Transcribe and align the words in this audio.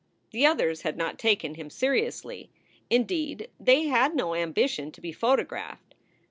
The 0.31 0.47
others 0.47 0.81
had 0.81 0.97
not 0.97 1.19
taken 1.19 1.53
him 1.53 1.69
seriously. 1.69 2.49
Indeed, 2.89 3.51
they 3.59 3.83
had 3.83 4.15
no 4.15 4.33
ambition 4.33 4.91
to 4.93 4.99
be 4.99 5.11
photographed. 5.11 5.93